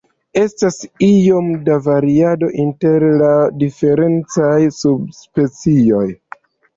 [0.39, 0.77] Estas
[1.07, 3.27] iom da variado inter la
[3.65, 6.09] diferencaj subspecioj.